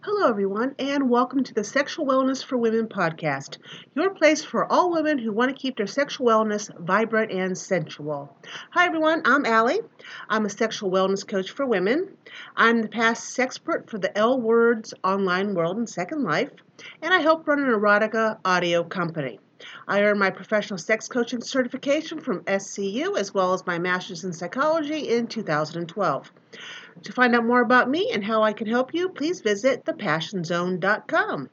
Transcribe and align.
Hello, 0.00 0.28
everyone, 0.28 0.74
and 0.78 1.08
welcome 1.08 1.44
to 1.44 1.54
the 1.54 1.62
Sexual 1.62 2.06
Wellness 2.06 2.44
for 2.44 2.56
Women 2.58 2.88
podcast, 2.88 3.58
your 3.94 4.10
place 4.10 4.42
for 4.42 4.70
all 4.70 4.90
women 4.92 5.18
who 5.18 5.32
want 5.32 5.54
to 5.54 5.60
keep 5.60 5.76
their 5.76 5.86
sexual 5.86 6.26
wellness 6.26 6.68
vibrant 6.80 7.30
and 7.30 7.56
sensual. 7.56 8.36
Hi, 8.70 8.86
everyone, 8.86 9.22
I'm 9.24 9.46
Allie. 9.46 9.80
I'm 10.28 10.46
a 10.46 10.50
sexual 10.50 10.90
wellness 10.90 11.26
coach 11.26 11.50
for 11.50 11.64
women. 11.64 12.16
I'm 12.56 12.82
the 12.82 12.88
past 12.88 13.36
sexpert 13.36 13.88
for 13.88 13.98
the 13.98 14.16
L 14.18 14.40
Words 14.40 14.94
online 15.04 15.54
world 15.54 15.76
and 15.76 15.88
Second 15.88 16.24
Life, 16.24 16.50
and 17.00 17.14
I 17.14 17.20
help 17.20 17.46
run 17.46 17.60
an 17.60 17.66
erotica 17.66 18.38
audio 18.44 18.82
company. 18.82 19.38
I 19.86 20.02
earned 20.02 20.18
my 20.18 20.30
professional 20.30 20.78
sex 20.78 21.08
coaching 21.08 21.40
certification 21.40 22.20
from 22.20 22.40
SCU 22.40 23.16
as 23.16 23.32
well 23.32 23.54
as 23.54 23.66
my 23.66 23.78
master's 23.78 24.24
in 24.24 24.32
psychology 24.32 25.08
in 25.08 25.26
2012. 25.26 26.32
To 27.02 27.12
find 27.12 27.34
out 27.34 27.44
more 27.44 27.60
about 27.60 27.90
me 27.90 28.10
and 28.12 28.24
how 28.24 28.42
I 28.42 28.52
can 28.52 28.66
help 28.66 28.94
you, 28.94 29.08
please 29.08 29.40
visit 29.40 29.84
thepassionzone.com. 29.84 31.50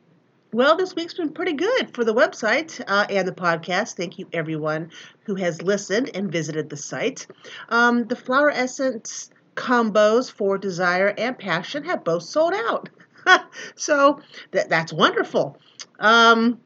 Well, 0.53 0.75
this 0.75 0.95
week's 0.95 1.13
been 1.13 1.31
pretty 1.31 1.53
good 1.53 1.93
for 1.93 2.03
the 2.03 2.13
website 2.13 2.81
uh, 2.85 3.05
and 3.09 3.25
the 3.25 3.31
podcast. 3.31 3.95
Thank 3.95 4.19
you, 4.19 4.27
everyone 4.33 4.91
who 5.23 5.35
has 5.35 5.61
listened 5.61 6.11
and 6.13 6.31
visited 6.31 6.69
the 6.69 6.75
site. 6.75 7.25
Um, 7.69 8.05
the 8.05 8.17
flower 8.17 8.51
essence 8.51 9.29
combos 9.55 10.31
for 10.31 10.57
desire 10.57 11.13
and 11.17 11.37
passion 11.37 11.85
have 11.85 12.03
both 12.03 12.23
sold 12.23 12.53
out. 12.53 12.89
so 13.75 14.19
that, 14.51 14.69
that's 14.69 14.91
wonderful. 14.91 15.57
Um, 15.99 16.59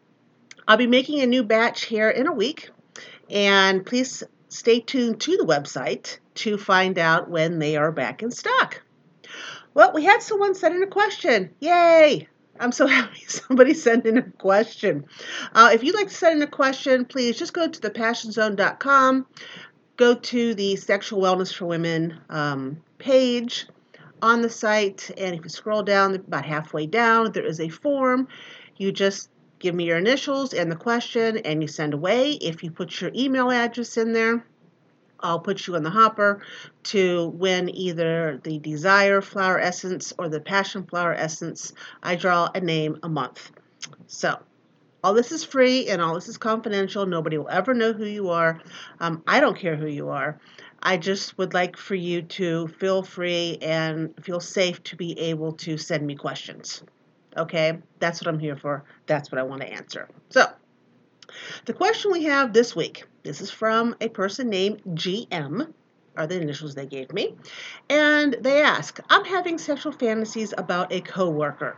I'll 0.67 0.77
be 0.77 0.87
making 0.87 1.21
a 1.21 1.27
new 1.27 1.43
batch 1.43 1.85
here 1.85 2.09
in 2.09 2.27
a 2.27 2.33
week, 2.33 2.71
and 3.29 3.85
please 3.85 4.23
stay 4.55 4.79
tuned 4.79 5.21
to 5.21 5.37
the 5.37 5.45
website 5.45 6.17
to 6.35 6.57
find 6.57 6.97
out 6.97 7.29
when 7.29 7.59
they 7.59 7.75
are 7.77 7.91
back 7.91 8.23
in 8.23 8.31
stock. 8.31 8.81
Well, 9.73 9.91
we 9.93 10.05
had 10.05 10.21
someone 10.21 10.55
send 10.55 10.75
in 10.75 10.83
a 10.83 10.87
question. 10.87 11.51
Yay! 11.59 12.27
I'm 12.59 12.71
so 12.71 12.87
happy 12.87 13.23
somebody 13.27 13.73
sent 13.73 14.05
in 14.05 14.17
a 14.17 14.23
question. 14.23 15.05
Uh, 15.53 15.71
if 15.73 15.83
you'd 15.83 15.95
like 15.95 16.07
to 16.07 16.13
send 16.13 16.41
in 16.41 16.47
a 16.47 16.51
question, 16.51 17.05
please 17.05 17.37
just 17.37 17.53
go 17.53 17.67
to 17.67 17.79
thepassionzone.com, 17.79 19.25
go 19.97 20.15
to 20.15 20.55
the 20.55 20.75
Sexual 20.77 21.21
Wellness 21.21 21.53
for 21.53 21.65
Women 21.65 22.19
um, 22.29 22.81
page 22.97 23.67
on 24.21 24.41
the 24.41 24.49
site, 24.49 25.11
and 25.17 25.35
if 25.35 25.43
you 25.43 25.49
scroll 25.49 25.83
down 25.83 26.15
about 26.15 26.45
halfway 26.45 26.87
down, 26.87 27.31
there 27.33 27.45
is 27.45 27.59
a 27.59 27.69
form. 27.69 28.27
You 28.77 28.91
just 28.91 29.29
give 29.65 29.73
me 29.73 29.85
your 29.85 29.97
initials 29.97 30.53
and 30.53 30.71
the 30.71 30.75
question, 30.75 31.37
and 31.39 31.59
you 31.59 31.67
send 31.67 31.95
away. 31.95 32.33
If 32.33 32.63
you 32.63 32.69
put 32.69 33.01
your 33.01 33.09
email 33.15 33.49
address 33.49 33.97
in 33.97 34.13
there, 34.13 34.45
I'll 35.19 35.39
put 35.39 35.65
you 35.65 35.73
in 35.73 35.81
the 35.81 35.89
hopper 35.89 36.43
to 36.93 37.29
win 37.29 37.75
either 37.75 38.39
the 38.43 38.59
Desire 38.59 39.21
Flower 39.21 39.59
Essence 39.59 40.13
or 40.19 40.29
the 40.29 40.39
Passion 40.39 40.83
Flower 40.85 41.15
Essence. 41.15 41.73
I 42.03 42.15
draw 42.15 42.47
a 42.53 42.59
name 42.59 42.99
a 43.01 43.09
month. 43.09 43.49
So, 44.05 44.37
all 45.03 45.15
this 45.15 45.31
is 45.31 45.43
free 45.43 45.87
and 45.87 45.99
all 45.99 46.13
this 46.13 46.29
is 46.29 46.37
confidential. 46.37 47.07
Nobody 47.07 47.39
will 47.39 47.49
ever 47.49 47.73
know 47.73 47.91
who 47.91 48.05
you 48.05 48.29
are. 48.29 48.61
Um, 48.99 49.23
I 49.25 49.39
don't 49.39 49.57
care 49.57 49.75
who 49.75 49.87
you 49.87 50.09
are. 50.09 50.39
I 50.83 50.97
just 50.97 51.39
would 51.39 51.55
like 51.55 51.75
for 51.75 51.95
you 51.95 52.21
to 52.21 52.67
feel 52.67 53.01
free 53.01 53.57
and 53.63 54.13
feel 54.23 54.39
safe 54.39 54.83
to 54.83 54.95
be 54.95 55.17
able 55.21 55.53
to 55.53 55.79
send 55.79 56.05
me 56.05 56.13
questions. 56.13 56.83
Okay? 57.37 57.79
That's 57.99 58.21
what 58.21 58.27
I'm 58.27 58.39
here 58.39 58.55
for. 58.55 58.83
That's 59.07 59.31
what 59.31 59.39
I 59.39 59.43
want 59.43 59.61
to 59.61 59.67
answer. 59.67 60.07
So, 60.29 60.45
the 61.65 61.73
question 61.73 62.11
we 62.11 62.23
have 62.23 62.53
this 62.53 62.75
week 62.75 63.05
this 63.23 63.41
is 63.41 63.49
from 63.49 63.95
a 63.99 64.07
person 64.07 64.49
named 64.49 64.83
GM, 64.89 65.73
are 66.15 66.27
the 66.27 66.39
initials 66.39 66.75
they 66.75 66.85
gave 66.85 67.11
me. 67.11 67.35
And 67.89 68.37
they 68.39 68.61
ask, 68.61 68.99
I'm 69.09 69.25
having 69.25 69.57
sexual 69.57 69.91
fantasies 69.91 70.53
about 70.57 70.93
a 70.93 71.01
coworker, 71.01 71.77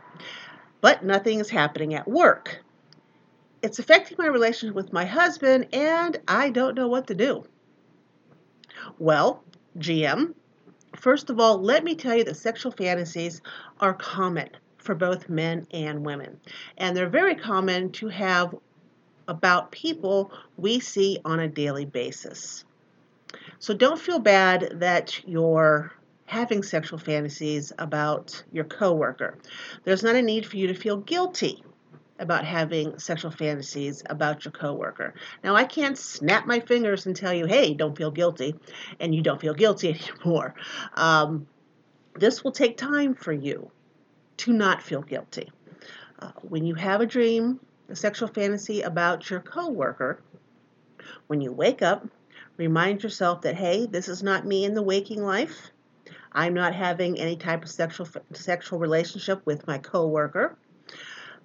but 0.80 1.04
nothing 1.04 1.40
is 1.40 1.50
happening 1.50 1.94
at 1.94 2.06
work. 2.06 2.62
It's 3.62 3.78
affecting 3.78 4.16
my 4.18 4.26
relationship 4.26 4.76
with 4.76 4.92
my 4.92 5.04
husband, 5.04 5.68
and 5.72 6.18
I 6.28 6.50
don't 6.50 6.76
know 6.76 6.88
what 6.88 7.08
to 7.08 7.14
do. 7.14 7.44
Well, 8.98 9.42
GM, 9.78 10.34
first 10.96 11.30
of 11.30 11.40
all, 11.40 11.58
let 11.58 11.82
me 11.82 11.94
tell 11.94 12.14
you 12.14 12.24
that 12.24 12.36
sexual 12.36 12.72
fantasies 12.72 13.40
are 13.80 13.94
common 13.94 14.50
for 14.78 14.94
both 14.94 15.28
men 15.28 15.66
and 15.72 16.04
women. 16.04 16.40
And 16.76 16.96
they're 16.96 17.08
very 17.08 17.34
common 17.34 17.92
to 17.92 18.08
have 18.08 18.54
about 19.26 19.70
people 19.70 20.32
we 20.56 20.80
see 20.80 21.18
on 21.24 21.40
a 21.40 21.48
daily 21.48 21.84
basis. 21.84 22.64
So 23.58 23.74
don't 23.74 24.00
feel 24.00 24.18
bad 24.18 24.80
that 24.80 25.20
you're 25.26 25.92
having 26.24 26.62
sexual 26.62 26.98
fantasies 26.98 27.72
about 27.78 28.42
your 28.52 28.64
coworker. 28.64 29.36
There's 29.84 30.02
not 30.02 30.16
a 30.16 30.22
need 30.22 30.46
for 30.46 30.56
you 30.56 30.68
to 30.68 30.74
feel 30.74 30.98
guilty 30.98 31.62
about 32.18 32.44
having 32.44 32.98
sexual 32.98 33.30
fantasies 33.30 34.02
about 34.06 34.44
your 34.44 34.52
coworker. 34.52 35.14
Now 35.44 35.54
I 35.54 35.64
can't 35.64 35.96
snap 35.96 36.46
my 36.46 36.60
fingers 36.60 37.06
and 37.06 37.14
tell 37.14 37.32
you, 37.32 37.46
"Hey, 37.46 37.74
don't 37.74 37.96
feel 37.96 38.10
guilty," 38.10 38.56
and 38.98 39.14
you 39.14 39.22
don't 39.22 39.40
feel 39.40 39.54
guilty 39.54 39.88
anymore. 40.24 40.54
Um, 40.94 41.46
this 42.14 42.42
will 42.42 42.52
take 42.52 42.76
time 42.76 43.14
for 43.14 43.32
you 43.32 43.70
to 44.38 44.52
not 44.52 44.82
feel 44.82 45.02
guilty. 45.02 45.50
Uh, 46.18 46.32
when 46.42 46.64
you 46.64 46.74
have 46.74 47.00
a 47.00 47.06
dream 47.06 47.60
a 47.88 47.96
sexual 47.96 48.28
fantasy 48.28 48.82
about 48.82 49.30
your 49.30 49.40
coworker, 49.40 50.20
when 51.26 51.40
you 51.40 51.52
wake 51.52 51.80
up, 51.80 52.06
remind 52.56 53.02
yourself 53.02 53.42
that 53.42 53.54
hey, 53.54 53.86
this 53.86 54.08
is 54.08 54.22
not 54.22 54.46
me 54.46 54.64
in 54.64 54.74
the 54.74 54.82
waking 54.82 55.22
life. 55.22 55.70
I'm 56.32 56.54
not 56.54 56.74
having 56.74 57.18
any 57.18 57.36
type 57.36 57.62
of 57.62 57.70
sexual 57.70 58.06
sexual 58.32 58.78
relationship 58.78 59.44
with 59.46 59.66
my 59.66 59.78
coworker. 59.78 60.56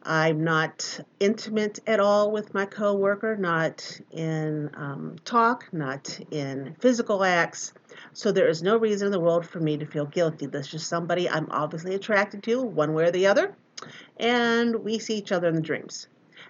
I'm 0.04 0.44
not 0.44 1.00
intimate 1.20 1.80
at 1.88 2.00
all 2.00 2.32
with 2.32 2.54
my 2.54 2.66
coworker, 2.66 3.36
not 3.38 4.00
in 4.12 4.70
um, 4.76 5.16
talk, 5.26 5.70
not 5.72 6.20
in 6.32 6.76
physical 6.80 7.24
acts. 7.24 7.74
So 8.14 8.32
there 8.32 8.48
is 8.48 8.62
no 8.62 8.78
reason 8.78 9.08
in 9.08 9.12
the 9.12 9.20
world 9.20 9.46
for 9.46 9.60
me 9.60 9.78
to 9.78 9.86
feel 9.86 10.06
guilty. 10.06 10.46
That's 10.46 10.68
just 10.68 10.88
somebody 10.88 11.30
I'm 11.30 11.48
obviously 11.52 11.96
attracted 11.96 12.44
to, 12.44 12.62
one 12.62 12.94
way 12.94 13.06
or 13.06 13.12
the 13.12 13.28
other, 13.28 13.56
and 14.18 14.76
we 14.76 15.00
see 15.00 15.16
each 15.16 15.32
other 15.32 15.48
in 15.48 15.56
the 15.56 15.62
dreams 15.62 16.08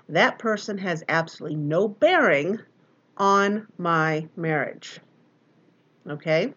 that 0.09 0.40
person 0.40 0.78
has 0.78 1.03
absolutely 1.08 1.58
no 1.58 1.88
bearing 1.88 2.59
on 3.18 3.68
my 3.78 4.28
marriage. 4.36 5.00
Okay? 6.08 6.53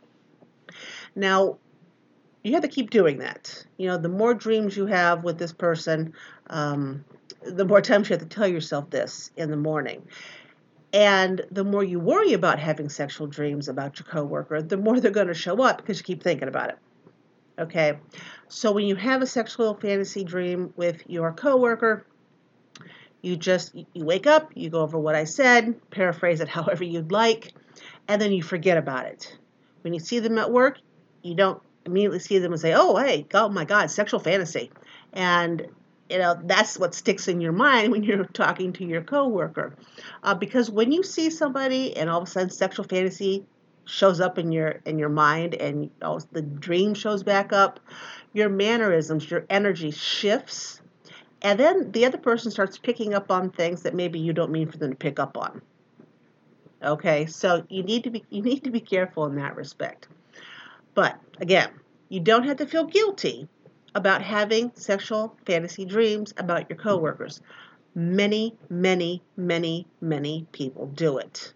Now, 1.14 1.58
you 2.46 2.52
have 2.52 2.62
to 2.62 2.68
keep 2.68 2.90
doing 2.90 3.18
that. 3.18 3.64
You 3.76 3.88
know, 3.88 3.98
the 3.98 4.08
more 4.08 4.32
dreams 4.32 4.76
you 4.76 4.86
have 4.86 5.24
with 5.24 5.38
this 5.38 5.52
person, 5.52 6.14
um, 6.48 7.04
the 7.42 7.64
more 7.64 7.80
times 7.82 8.08
you 8.08 8.14
have 8.14 8.22
to 8.22 8.28
tell 8.28 8.46
yourself 8.46 8.90
this 8.90 9.30
in 9.36 9.50
the 9.50 9.56
morning. 9.56 10.06
And 10.92 11.44
the 11.50 11.64
more 11.64 11.82
you 11.82 11.98
worry 11.98 12.32
about 12.32 12.58
having 12.58 12.88
sexual 12.88 13.26
dreams 13.26 13.68
about 13.68 13.98
your 13.98 14.06
coworker, 14.06 14.62
the 14.62 14.76
more 14.76 15.00
they're 15.00 15.10
going 15.10 15.26
to 15.26 15.34
show 15.34 15.60
up 15.62 15.78
because 15.78 15.98
you 15.98 16.04
keep 16.04 16.22
thinking 16.22 16.48
about 16.48 16.70
it. 16.70 16.78
Okay? 17.58 17.98
So 18.48 18.72
when 18.72 18.86
you 18.86 18.94
have 18.94 19.22
a 19.22 19.26
sexual 19.26 19.74
fantasy 19.74 20.22
dream 20.22 20.72
with 20.76 21.02
your 21.08 21.32
coworker, 21.32 22.06
you 23.22 23.36
just 23.36 23.74
you 23.74 24.04
wake 24.04 24.28
up, 24.28 24.52
you 24.54 24.70
go 24.70 24.80
over 24.82 24.98
what 24.98 25.16
I 25.16 25.24
said, 25.24 25.74
paraphrase 25.90 26.40
it 26.40 26.48
however 26.56 26.84
you'd 26.84 27.10
like, 27.10 27.52
and 28.06 28.22
then 28.22 28.32
you 28.32 28.42
forget 28.42 28.76
about 28.76 29.06
it. 29.06 29.36
When 29.82 29.92
you 29.92 30.00
see 30.00 30.20
them 30.20 30.38
at 30.38 30.52
work, 30.52 30.78
you 31.22 31.34
don't 31.34 31.60
immediately 31.86 32.18
see 32.18 32.38
them 32.38 32.52
and 32.52 32.60
say, 32.60 32.74
"Oh, 32.74 32.96
hey, 32.96 33.26
oh 33.34 33.48
my 33.48 33.64
God, 33.64 33.90
sexual 33.90 34.20
fantasy," 34.20 34.70
and 35.12 35.66
you 36.10 36.18
know 36.18 36.38
that's 36.44 36.78
what 36.78 36.94
sticks 36.94 37.28
in 37.28 37.40
your 37.40 37.52
mind 37.52 37.92
when 37.92 38.02
you're 38.02 38.24
talking 38.24 38.72
to 38.74 38.84
your 38.84 39.02
coworker, 39.02 39.74
uh, 40.22 40.34
because 40.34 40.70
when 40.70 40.92
you 40.92 41.02
see 41.02 41.30
somebody 41.30 41.96
and 41.96 42.10
all 42.10 42.22
of 42.22 42.28
a 42.28 42.30
sudden 42.30 42.50
sexual 42.50 42.84
fantasy 42.84 43.46
shows 43.86 44.20
up 44.20 44.38
in 44.38 44.52
your 44.52 44.80
in 44.84 44.98
your 44.98 45.08
mind 45.08 45.54
and 45.54 45.90
the 46.32 46.42
dream 46.42 46.94
shows 46.94 47.22
back 47.22 47.52
up, 47.52 47.80
your 48.32 48.48
mannerisms, 48.48 49.30
your 49.30 49.46
energy 49.48 49.90
shifts 49.90 50.80
and 51.42 51.60
then 51.60 51.92
the 51.92 52.06
other 52.06 52.18
person 52.18 52.50
starts 52.50 52.78
picking 52.78 53.14
up 53.14 53.30
on 53.30 53.50
things 53.50 53.82
that 53.82 53.94
maybe 53.94 54.18
you 54.18 54.32
don't 54.32 54.50
mean 54.50 54.70
for 54.70 54.78
them 54.78 54.90
to 54.90 54.96
pick 54.96 55.18
up 55.18 55.36
on. 55.36 55.62
Okay, 56.82 57.26
so 57.26 57.64
you 57.68 57.82
need 57.82 58.04
to 58.04 58.10
be 58.10 58.24
you 58.30 58.42
need 58.42 58.64
to 58.64 58.70
be 58.70 58.80
careful 58.80 59.26
in 59.26 59.36
that 59.36 59.56
respect. 59.56 60.08
But 60.96 61.20
again, 61.40 61.68
you 62.08 62.20
don't 62.20 62.44
have 62.44 62.56
to 62.56 62.66
feel 62.66 62.84
guilty 62.84 63.48
about 63.94 64.22
having 64.22 64.72
sexual 64.74 65.36
fantasy 65.44 65.84
dreams 65.84 66.32
about 66.38 66.70
your 66.70 66.78
coworkers. 66.78 67.42
Many, 67.94 68.56
many, 68.70 69.22
many, 69.36 69.86
many 70.00 70.46
people 70.52 70.86
do 70.86 71.18
it. 71.18 71.52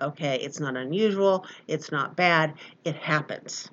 Okay, 0.00 0.36
it's 0.40 0.58
not 0.58 0.76
unusual, 0.76 1.44
it's 1.66 1.92
not 1.92 2.16
bad, 2.16 2.54
it 2.84 2.96
happens. 2.96 3.70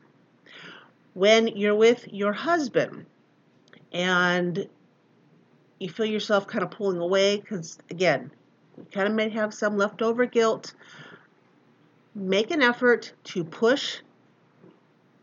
When 1.13 1.47
you're 1.47 1.75
with 1.75 2.07
your 2.11 2.33
husband 2.33 3.05
and 3.93 4.67
you 5.79 5.89
feel 5.89 6.07
yourself 6.07 6.45
kind 6.45 6.63
of 6.63 6.71
pulling 6.71 6.99
away 6.99 7.37
because, 7.37 7.77
again, 7.89 8.31
you 8.77 8.85
kind 8.91 9.07
of 9.07 9.13
may 9.13 9.29
have 9.29 9.53
some 9.53 9.77
leftover 9.77 10.25
guilt. 10.25 10.73
Make 12.13 12.51
an 12.51 12.61
effort 12.61 13.13
to 13.25 13.45
push, 13.45 13.99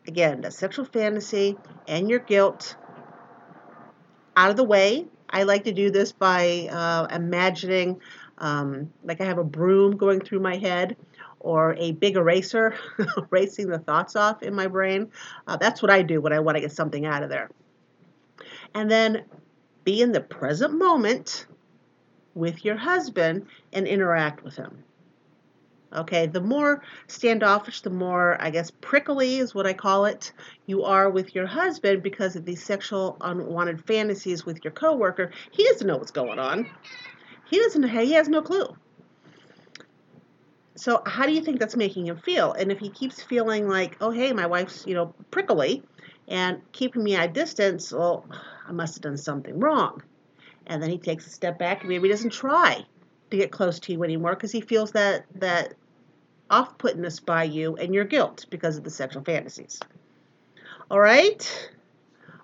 again, 0.06 0.40
the 0.40 0.50
sexual 0.50 0.84
fantasy 0.84 1.56
and 1.86 2.08
your 2.08 2.18
guilt 2.18 2.76
out 4.36 4.50
of 4.50 4.56
the 4.56 4.64
way. 4.64 5.06
I 5.30 5.44
like 5.44 5.64
to 5.64 5.72
do 5.72 5.90
this 5.90 6.12
by 6.12 6.68
uh, 6.70 7.06
imagining, 7.14 8.00
um, 8.38 8.92
like 9.02 9.20
I 9.20 9.24
have 9.24 9.38
a 9.38 9.44
broom 9.44 9.96
going 9.96 10.20
through 10.20 10.40
my 10.40 10.56
head 10.56 10.96
or 11.40 11.74
a 11.78 11.92
big 11.92 12.16
eraser 12.16 12.76
erasing 13.16 13.68
the 13.68 13.78
thoughts 13.78 14.14
off 14.14 14.42
in 14.42 14.54
my 14.54 14.66
brain. 14.66 15.10
Uh, 15.46 15.56
that's 15.56 15.82
what 15.82 15.90
I 15.90 16.02
do 16.02 16.20
when 16.20 16.32
I 16.32 16.40
want 16.40 16.56
to 16.56 16.60
get 16.60 16.72
something 16.72 17.06
out 17.06 17.22
of 17.22 17.30
there. 17.30 17.50
And 18.74 18.90
then 18.90 19.24
be 19.84 20.00
in 20.00 20.12
the 20.12 20.20
present 20.20 20.74
moment 20.74 21.46
with 22.34 22.64
your 22.64 22.76
husband 22.76 23.46
and 23.72 23.86
interact 23.86 24.44
with 24.44 24.56
him. 24.56 24.84
Okay, 25.94 26.26
the 26.26 26.40
more 26.40 26.82
standoffish, 27.06 27.82
the 27.82 27.90
more, 27.90 28.40
I 28.40 28.50
guess, 28.50 28.70
prickly 28.70 29.36
is 29.36 29.54
what 29.54 29.66
I 29.66 29.74
call 29.74 30.06
it, 30.06 30.32
you 30.66 30.84
are 30.84 31.10
with 31.10 31.34
your 31.34 31.46
husband 31.46 32.02
because 32.02 32.34
of 32.34 32.44
these 32.44 32.62
sexual 32.62 33.18
unwanted 33.20 33.84
fantasies 33.84 34.46
with 34.46 34.64
your 34.64 34.72
coworker. 34.72 35.30
He 35.50 35.64
doesn't 35.64 35.86
know 35.86 35.98
what's 35.98 36.10
going 36.10 36.38
on. 36.38 36.66
He 37.50 37.58
doesn't, 37.58 37.82
know. 37.82 37.88
he 37.88 38.12
has 38.12 38.28
no 38.28 38.40
clue. 38.40 38.74
So, 40.76 41.02
how 41.04 41.26
do 41.26 41.32
you 41.32 41.42
think 41.42 41.60
that's 41.60 41.76
making 41.76 42.06
him 42.06 42.16
feel? 42.16 42.52
And 42.52 42.72
if 42.72 42.78
he 42.78 42.88
keeps 42.88 43.22
feeling 43.22 43.68
like, 43.68 43.98
oh, 44.00 44.10
hey, 44.10 44.32
my 44.32 44.46
wife's, 44.46 44.86
you 44.86 44.94
know, 44.94 45.14
prickly 45.30 45.82
and 46.28 46.62
keeping 46.72 47.04
me 47.04 47.14
at 47.14 47.34
distance, 47.34 47.92
well, 47.92 48.24
I 48.66 48.72
must 48.72 48.94
have 48.94 49.02
done 49.02 49.18
something 49.18 49.60
wrong. 49.60 50.02
And 50.66 50.82
then 50.82 50.88
he 50.88 50.96
takes 50.96 51.26
a 51.26 51.30
step 51.30 51.58
back 51.58 51.80
and 51.80 51.90
maybe 51.90 52.08
doesn't 52.08 52.30
try 52.30 52.86
to 53.30 53.36
get 53.36 53.50
close 53.50 53.80
to 53.80 53.92
you 53.92 54.02
anymore 54.04 54.34
because 54.34 54.52
he 54.52 54.60
feels 54.60 54.92
that 54.92 55.26
that 55.34 55.74
off 56.52 56.78
puttingness 56.78 57.24
by 57.24 57.44
you 57.44 57.76
and 57.76 57.94
your 57.94 58.04
guilt 58.04 58.46
because 58.50 58.76
of 58.76 58.84
the 58.84 58.90
sexual 58.90 59.24
fantasies. 59.24 59.80
All 60.90 61.00
right? 61.00 61.70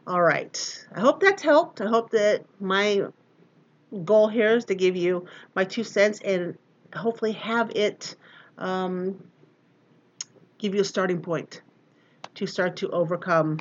All 0.06 0.22
right. 0.22 0.87
I 0.94 1.00
hope 1.00 1.20
that's 1.20 1.43
helped. 1.43 1.82
I 1.82 1.87
hope 1.87 2.10
that 2.10 2.44
my 2.58 3.02
goal 4.05 4.28
here 4.28 4.56
is 4.56 4.64
to 4.66 4.75
give 4.75 4.96
you 4.96 5.26
my 5.55 5.64
two 5.64 5.84
cents 5.84 6.20
and 6.25 6.56
hopefully 6.94 7.32
have 7.32 7.70
it 7.76 8.16
um, 8.56 9.22
give 10.58 10.75
you 10.75 10.81
a 10.81 10.84
starting 10.84 11.20
point 11.20 11.62
to 12.34 12.46
start 12.46 12.76
to 12.76 12.90
overcome 12.90 13.58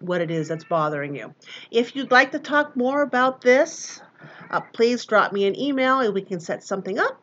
what 0.00 0.20
it 0.20 0.30
is 0.30 0.48
that's 0.48 0.64
bothering 0.64 1.14
you. 1.14 1.34
If 1.70 1.94
you'd 1.94 2.10
like 2.10 2.32
to 2.32 2.38
talk 2.38 2.76
more 2.76 3.02
about 3.02 3.40
this, 3.40 4.00
uh, 4.50 4.60
please 4.72 5.04
drop 5.04 5.32
me 5.32 5.46
an 5.46 5.58
email 5.58 6.00
and 6.00 6.12
we 6.12 6.22
can 6.22 6.40
set 6.40 6.64
something 6.64 6.98
up. 6.98 7.21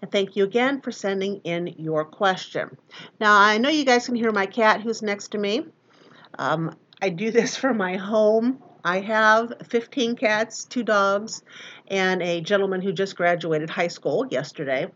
And 0.00 0.10
thank 0.10 0.36
you 0.36 0.44
again 0.44 0.80
for 0.80 0.92
sending 0.92 1.40
in 1.44 1.74
your 1.78 2.04
question. 2.04 2.76
Now, 3.20 3.36
I 3.36 3.58
know 3.58 3.68
you 3.68 3.84
guys 3.84 4.06
can 4.06 4.14
hear 4.14 4.30
my 4.30 4.46
cat 4.46 4.80
who's 4.80 5.02
next 5.02 5.28
to 5.32 5.38
me. 5.38 5.66
Um, 6.38 6.76
I 7.02 7.08
do 7.10 7.30
this 7.38 7.56
for 7.56 7.74
my 7.74 7.96
home. 7.96 8.62
I 8.84 9.00
have 9.00 9.52
15 9.68 10.16
cats, 10.16 10.64
two 10.64 10.82
dogs, 10.82 11.42
and 11.88 12.22
a 12.22 12.40
gentleman 12.40 12.80
who 12.80 12.92
just 12.92 13.16
graduated 13.16 13.70
high 13.70 13.88
school 13.88 14.26
yesterday. 14.30 14.88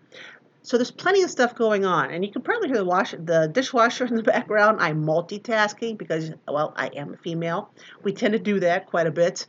So 0.62 0.78
there's 0.78 0.92
plenty 0.92 1.22
of 1.22 1.30
stuff 1.30 1.56
going 1.56 1.84
on, 1.84 2.12
and 2.12 2.24
you 2.24 2.30
can 2.30 2.42
probably 2.42 2.68
hear 2.68 2.78
the 2.78 2.84
wash, 2.84 3.10
the 3.10 3.50
dishwasher 3.52 4.04
in 4.06 4.14
the 4.14 4.22
background. 4.22 4.78
I'm 4.80 5.04
multitasking 5.04 5.98
because, 5.98 6.30
well, 6.46 6.72
I 6.76 6.86
am 6.88 7.14
a 7.14 7.16
female. 7.16 7.70
We 8.04 8.12
tend 8.12 8.32
to 8.34 8.38
do 8.38 8.60
that 8.60 8.86
quite 8.86 9.08
a 9.08 9.10
bit. 9.10 9.46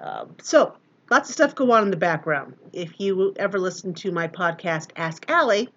Uh, 0.00 0.26
so 0.42 0.74
lots 1.10 1.28
of 1.28 1.34
stuff 1.34 1.54
go 1.54 1.70
on 1.72 1.84
in 1.84 1.90
the 1.90 1.96
background. 1.96 2.54
If 2.72 3.00
you 3.00 3.32
ever 3.36 3.58
listen 3.58 3.94
to 3.94 4.12
my 4.12 4.28
podcast, 4.28 4.90
Ask 4.96 5.24
Allie, 5.28 5.68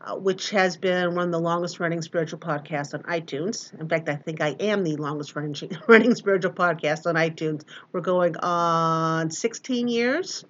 uh, 0.00 0.16
which 0.16 0.50
has 0.50 0.76
been 0.76 1.14
one 1.14 1.26
of 1.26 1.32
the 1.32 1.40
longest 1.40 1.80
running 1.80 2.02
spiritual 2.02 2.38
podcasts 2.38 2.94
on 2.94 3.02
iTunes. 3.02 3.78
In 3.78 3.88
fact, 3.88 4.08
I 4.08 4.16
think 4.16 4.40
I 4.40 4.50
am 4.60 4.84
the 4.84 4.96
longest 4.96 5.36
running, 5.36 5.54
running 5.86 6.14
spiritual 6.14 6.52
podcast 6.52 7.06
on 7.06 7.14
iTunes. 7.14 7.64
We're 7.92 8.00
going 8.00 8.36
on 8.36 9.30
16 9.30 9.88
years. 9.88 10.44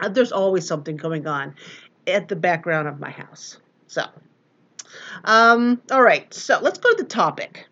Uh, 0.00 0.08
there's 0.08 0.32
always 0.32 0.66
something 0.66 0.96
going 0.96 1.26
on 1.26 1.54
at 2.06 2.28
the 2.28 2.36
background 2.36 2.88
of 2.88 2.98
my 2.98 3.10
house. 3.10 3.58
So, 3.86 4.04
um, 5.24 5.80
all 5.90 6.02
right, 6.02 6.32
so 6.32 6.58
let's 6.60 6.78
go 6.78 6.90
to 6.90 7.02
the 7.02 7.08
topic. 7.08 7.66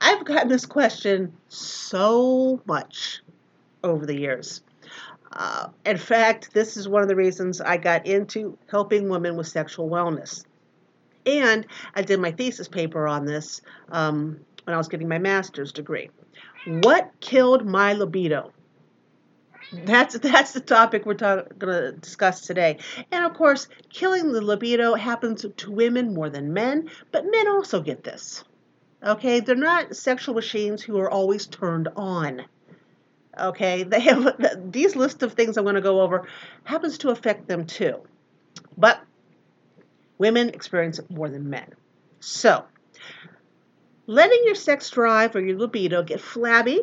I've 0.00 0.24
gotten 0.24 0.48
this 0.48 0.66
question 0.66 1.32
so 1.48 2.60
much 2.66 3.22
over 3.82 4.04
the 4.04 4.18
years. 4.18 4.62
Uh, 5.36 5.68
in 5.84 5.98
fact, 5.98 6.54
this 6.54 6.78
is 6.78 6.88
one 6.88 7.02
of 7.02 7.08
the 7.08 7.14
reasons 7.14 7.60
I 7.60 7.76
got 7.76 8.06
into 8.06 8.56
helping 8.70 9.10
women 9.10 9.36
with 9.36 9.46
sexual 9.46 9.86
wellness. 9.88 10.46
And 11.26 11.66
I 11.94 12.00
did 12.00 12.20
my 12.20 12.32
thesis 12.32 12.68
paper 12.68 13.06
on 13.06 13.26
this 13.26 13.60
um, 13.90 14.40
when 14.64 14.72
I 14.72 14.78
was 14.78 14.88
getting 14.88 15.08
my 15.08 15.18
master's 15.18 15.72
degree. 15.72 16.08
What 16.66 17.12
killed 17.20 17.66
my 17.66 17.92
libido? 17.92 18.50
That's 19.72 20.18
that's 20.18 20.52
the 20.52 20.60
topic 20.60 21.04
we're 21.04 21.14
going 21.14 21.44
to 21.60 21.92
discuss 21.92 22.40
today. 22.40 22.78
And 23.12 23.26
of 23.26 23.34
course, 23.34 23.68
killing 23.90 24.32
the 24.32 24.40
libido 24.40 24.94
happens 24.94 25.44
to 25.54 25.70
women 25.70 26.14
more 26.14 26.30
than 26.30 26.54
men, 26.54 26.88
but 27.12 27.26
men 27.30 27.46
also 27.48 27.82
get 27.82 28.04
this. 28.04 28.42
Okay, 29.02 29.40
they're 29.40 29.54
not 29.54 29.96
sexual 29.96 30.34
machines 30.34 30.82
who 30.82 30.98
are 30.98 31.10
always 31.10 31.46
turned 31.46 31.88
on. 31.94 32.46
Okay, 33.38 33.82
they 33.84 34.00
have 34.00 34.72
these 34.72 34.96
list 34.96 35.22
of 35.22 35.34
things 35.34 35.56
I'm 35.56 35.64
going 35.64 35.74
to 35.76 35.80
go 35.80 36.00
over 36.00 36.26
happens 36.64 36.98
to 36.98 37.10
affect 37.10 37.48
them 37.48 37.66
too. 37.66 38.00
But 38.76 39.00
women 40.18 40.50
experience 40.50 40.98
it 40.98 41.10
more 41.10 41.28
than 41.28 41.50
men. 41.50 41.74
So, 42.20 42.64
letting 44.06 44.42
your 44.44 44.54
sex 44.54 44.90
drive 44.90 45.36
or 45.36 45.40
your 45.40 45.58
libido 45.58 46.02
get 46.02 46.20
flabby 46.20 46.82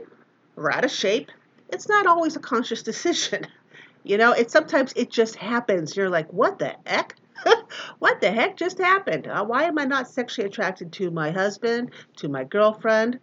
or 0.55 0.71
out 0.71 0.85
of 0.85 0.91
shape 0.91 1.31
it's 1.73 1.89
not 1.89 2.05
always 2.05 2.35
a 2.35 2.39
conscious 2.39 2.83
decision. 2.83 3.47
You 4.06 4.17
know, 4.17 4.33
it 4.33 4.51
sometimes 4.51 4.91
it 4.97 5.09
just 5.09 5.38
happens. 5.38 5.95
You're 5.95 6.09
like, 6.09 6.27
what 6.33 6.59
the 6.59 6.75
heck? 6.85 7.15
what 7.99 8.19
the 8.19 8.29
heck 8.31 8.57
just 8.57 8.77
happened? 8.77 9.27
Uh, 9.27 9.45
why 9.45 9.63
am 9.63 9.79
I 9.79 9.85
not 9.85 10.09
sexually 10.09 10.45
attracted 10.45 10.91
to 10.91 11.09
my 11.09 11.31
husband, 11.31 11.91
to 12.17 12.27
my 12.27 12.44
girlfriend, 12.44 13.21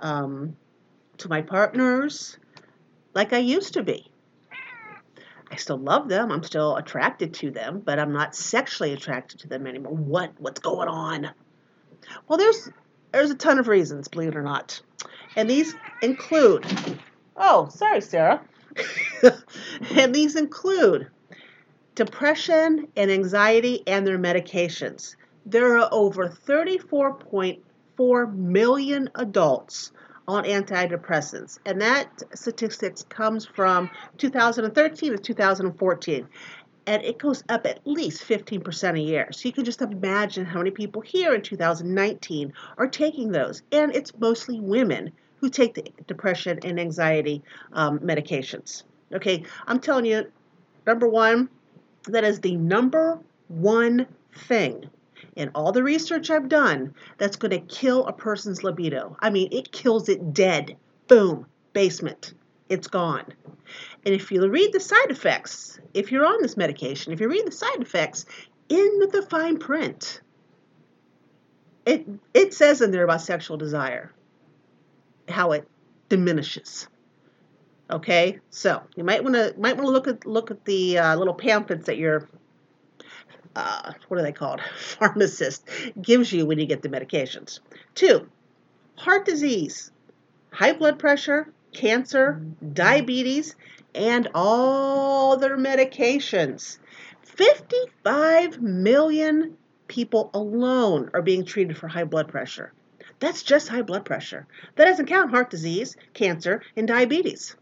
um, 0.00 0.54
to 1.16 1.30
my 1.30 1.40
partners, 1.40 2.36
like 3.14 3.32
I 3.32 3.38
used 3.38 3.74
to 3.74 3.82
be? 3.82 4.10
I 5.50 5.56
still 5.56 5.78
love 5.78 6.08
them. 6.08 6.30
I'm 6.30 6.42
still 6.42 6.76
attracted 6.76 7.34
to 7.34 7.50
them, 7.50 7.80
but 7.80 7.98
I'm 7.98 8.12
not 8.12 8.36
sexually 8.36 8.92
attracted 8.92 9.40
to 9.40 9.48
them 9.48 9.66
anymore. 9.66 9.94
What 9.94 10.32
what's 10.38 10.60
going 10.60 10.88
on? 10.88 11.30
Well, 12.26 12.38
there's 12.38 12.70
there's 13.12 13.30
a 13.30 13.34
ton 13.34 13.58
of 13.58 13.68
reasons, 13.68 14.08
believe 14.08 14.28
it 14.28 14.36
or 14.36 14.42
not, 14.42 14.80
and 15.36 15.48
these 15.48 15.74
include 16.02 16.66
Oh, 17.40 17.68
sorry, 17.68 18.00
Sarah. 18.00 18.42
and 19.94 20.12
these 20.14 20.34
include 20.34 21.08
depression 21.94 22.88
and 22.96 23.10
anxiety 23.10 23.82
and 23.86 24.06
their 24.06 24.18
medications. 24.18 25.16
There 25.46 25.78
are 25.78 25.88
over 25.92 26.28
34.4 26.28 28.34
million 28.34 29.08
adults 29.14 29.92
on 30.28 30.44
antidepressants, 30.44 31.58
and 31.64 31.80
that 31.80 32.22
statistics 32.34 33.02
comes 33.08 33.46
from 33.46 33.90
2013 34.18 35.12
to 35.12 35.18
2014 35.18 36.28
and 36.86 37.04
it 37.04 37.18
goes 37.18 37.44
up 37.50 37.66
at 37.66 37.86
least 37.86 38.26
15% 38.26 38.98
a 38.98 39.00
year. 39.00 39.28
So 39.30 39.46
you 39.46 39.52
can 39.52 39.66
just 39.66 39.82
imagine 39.82 40.46
how 40.46 40.58
many 40.58 40.70
people 40.70 41.02
here 41.02 41.34
in 41.34 41.42
2019 41.42 42.50
are 42.78 42.86
taking 42.86 43.30
those. 43.30 43.60
And 43.72 43.94
it's 43.94 44.18
mostly 44.18 44.58
women 44.58 45.12
who 45.36 45.50
take 45.50 45.74
the 45.74 45.84
depression 46.06 46.58
and 46.64 46.80
anxiety 46.80 47.42
um, 47.74 47.98
medications. 47.98 48.84
Okay, 49.12 49.44
I'm 49.66 49.80
telling 49.80 50.06
you, 50.06 50.32
number 50.86 51.06
one, 51.06 51.50
that 52.06 52.24
is 52.24 52.40
the 52.40 52.56
number 52.56 53.18
one 53.48 54.06
thing 54.34 54.88
in 55.38 55.50
all 55.54 55.70
the 55.70 55.84
research 55.84 56.30
I've 56.30 56.48
done 56.48 56.92
that's 57.16 57.36
going 57.36 57.52
to 57.52 57.60
kill 57.60 58.04
a 58.06 58.12
person's 58.12 58.64
libido. 58.64 59.16
I 59.20 59.30
mean, 59.30 59.48
it 59.52 59.70
kills 59.70 60.08
it 60.08 60.34
dead. 60.34 60.76
Boom, 61.06 61.46
basement. 61.72 62.34
It's 62.68 62.88
gone. 62.88 63.24
And 64.04 64.14
if 64.14 64.30
you 64.32 64.46
read 64.48 64.72
the 64.72 64.80
side 64.80 65.10
effects, 65.10 65.78
if 65.94 66.10
you're 66.10 66.26
on 66.26 66.42
this 66.42 66.56
medication, 66.56 67.12
if 67.12 67.20
you 67.20 67.28
read 67.28 67.46
the 67.46 67.52
side 67.52 67.80
effects 67.80 68.26
in 68.68 68.98
the 69.12 69.22
fine 69.30 69.58
print, 69.58 70.20
it 71.86 72.06
it 72.34 72.52
says 72.52 72.82
in 72.82 72.90
there 72.90 73.04
about 73.04 73.22
sexual 73.22 73.56
desire 73.56 74.12
how 75.28 75.52
it 75.52 75.66
diminishes. 76.08 76.88
Okay, 77.90 78.40
so 78.50 78.82
you 78.96 79.04
might 79.04 79.22
want 79.22 79.36
to 79.36 79.54
might 79.56 79.76
want 79.76 79.86
to 79.86 79.92
look 79.92 80.08
at 80.08 80.26
look 80.26 80.50
at 80.50 80.64
the 80.64 80.98
uh, 80.98 81.16
little 81.16 81.32
pamphlets 81.32 81.86
that 81.86 81.96
your 81.96 82.28
uh, 83.58 83.92
what 84.06 84.20
are 84.20 84.22
they 84.22 84.32
called 84.32 84.60
pharmacist 84.78 85.68
gives 86.00 86.32
you 86.32 86.46
when 86.46 86.58
you 86.58 86.66
get 86.66 86.80
the 86.80 86.88
medications. 86.88 87.58
Two, 87.94 88.28
heart 88.94 89.26
disease, 89.26 89.90
high 90.52 90.72
blood 90.72 90.98
pressure, 90.98 91.52
cancer, 91.72 92.40
diabetes, 92.72 93.56
and 93.94 94.28
all 94.32 95.36
their 95.36 95.56
medications. 95.56 96.78
55 97.22 98.62
million 98.62 99.56
people 99.88 100.30
alone 100.34 101.10
are 101.12 101.22
being 101.22 101.44
treated 101.44 101.76
for 101.76 101.88
high 101.88 102.04
blood 102.04 102.28
pressure. 102.28 102.72
That's 103.18 103.42
just 103.42 103.68
high 103.68 103.82
blood 103.82 104.04
pressure. 104.04 104.46
That 104.76 104.84
doesn't 104.84 105.06
count 105.06 105.30
heart 105.30 105.50
disease, 105.50 105.96
cancer, 106.14 106.62
and 106.76 106.86
diabetes. 106.86 107.56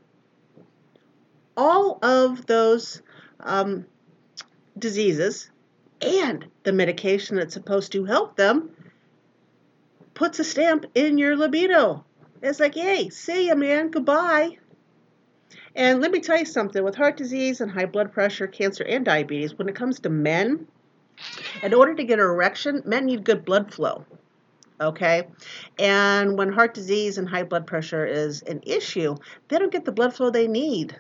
All 1.57 1.99
of 2.03 2.45
those 2.45 3.01
um, 3.41 3.87
diseases 4.79 5.51
and 6.01 6.47
the 6.63 6.73
medication 6.73 7.37
that's 7.37 7.55
supposed 7.55 7.93
to 7.93 8.05
help 8.05 8.37
them 8.37 8.71
puts 10.15 10.39
a 10.39 10.45
stamp 10.45 10.87
in 10.95 11.19
your 11.19 11.37
libido. 11.37 12.05
It's 12.43 12.61
like, 12.61 12.75
hey, 12.75 13.09
see 13.11 13.49
ya, 13.49 13.55
man, 13.55 13.91
goodbye. 13.91 14.59
And 15.75 16.01
let 16.01 16.11
me 16.11 16.21
tell 16.21 16.39
you 16.39 16.47
something 16.47 16.83
with 16.83 16.95
heart 16.95 17.17
disease 17.17 17.61
and 17.61 17.71
high 17.71 17.87
blood 17.87 18.13
pressure, 18.13 18.47
cancer, 18.47 18.85
and 18.85 19.05
diabetes, 19.05 19.59
when 19.59 19.69
it 19.69 19.75
comes 19.75 20.01
to 20.01 20.09
men, 20.09 20.67
in 21.63 21.75
order 21.75 21.95
to 21.95 22.05
get 22.05 22.19
an 22.19 22.25
erection, 22.25 22.83
men 22.87 23.07
need 23.07 23.25
good 23.25 23.45
blood 23.45 23.73
flow. 23.73 24.05
Okay? 24.81 25.29
And 25.79 26.37
when 26.39 26.53
heart 26.53 26.75
disease 26.75 27.19
and 27.19 27.29
high 27.29 27.43
blood 27.43 27.67
pressure 27.67 28.07
is 28.07 28.43
an 28.43 28.61
issue, 28.65 29.17
they 29.49 29.59
don't 29.59 29.73
get 29.73 29.85
the 29.85 29.93
blood 29.93 30.15
flow 30.15 30.31
they 30.31 30.49
need 30.49 30.99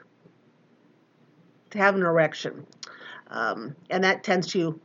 to 1.71 1.79
have 1.79 1.95
an 1.95 2.03
erection. 2.03 2.67
Um, 3.28 3.75
and 3.90 4.04
that 4.04 4.25
tends 4.25 4.49
to 4.49 4.80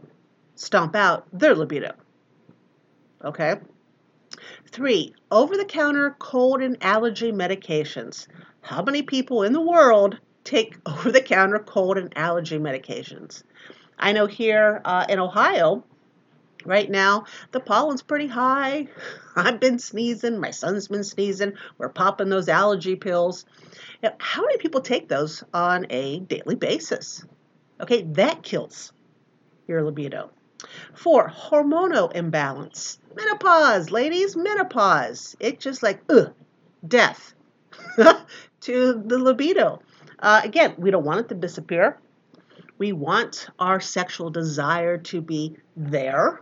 stomp 0.55 0.95
out 0.95 1.27
their 1.31 1.55
libido. 1.55 1.93
Okay? 3.24 3.55
Three, 4.71 5.13
over 5.29 5.57
the 5.57 5.65
counter 5.65 6.15
cold 6.19 6.62
and 6.62 6.77
allergy 6.81 7.31
medications. 7.31 8.27
How 8.62 8.83
many 8.83 9.01
people 9.01 9.43
in 9.43 9.53
the 9.53 9.62
world 9.62 10.17
take 10.43 10.77
over 10.86 11.12
the 11.12 11.21
counter 11.21 11.60
cold 11.60 11.98
and 11.98 12.15
allergy 12.17 12.57
medications? 12.57 13.43
I 14.00 14.13
know 14.13 14.25
here 14.25 14.81
uh, 14.83 15.05
in 15.10 15.19
Ohio, 15.19 15.83
right 16.65 16.89
now, 16.89 17.25
the 17.51 17.60
pollen's 17.60 18.01
pretty 18.01 18.27
high. 18.27 18.88
I've 19.36 19.60
been 19.60 19.77
sneezing. 19.77 20.39
My 20.39 20.51
son's 20.51 20.88
been 20.88 21.03
sneezing. 21.03 21.53
We're 21.77 21.89
popping 21.89 22.29
those 22.29 22.50
allergy 22.50 22.95
pills. 22.95 23.45
How 24.19 24.41
many 24.41 24.57
people 24.57 24.81
take 24.81 25.07
those 25.07 25.43
on 25.53 25.86
a 25.89 26.19
daily 26.19 26.55
basis? 26.55 27.24
Okay, 27.82 28.04
that 28.04 28.44
kills 28.44 28.94
your 29.68 29.84
libido. 29.84 30.30
Four, 30.94 31.28
hormonal 31.30 32.14
imbalance. 32.14 33.00
Menopause, 33.16 33.90
ladies, 33.90 34.36
menopause. 34.36 35.36
It's 35.40 35.64
just 35.64 35.82
like, 35.82 36.02
ugh, 36.10 36.34
death 36.88 37.34
to 37.98 39.04
the 39.06 39.18
libido. 39.18 39.82
Uh, 40.20 40.42
again, 40.44 40.76
we 40.78 40.92
don't 40.92 41.04
want 41.04 41.22
it 41.22 41.30
to 41.30 41.36
disappear. 41.36 41.98
We 42.78 42.94
want 42.94 43.48
our 43.60 43.80
sexual 43.80 44.30
desire 44.30 44.98
to 44.98 45.22
be 45.22 45.58
there, 45.76 46.42